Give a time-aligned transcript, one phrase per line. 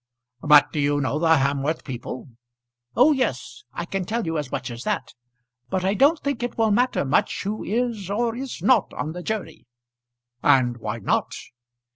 [0.41, 2.29] "But do you know the Hamworth people?"
[2.95, 5.13] "Oh, yes; I can tell you as much as that.
[5.69, 9.21] But I don't think it will matter much who is or is not on the
[9.21, 9.67] jury."
[10.41, 11.35] "And why not?"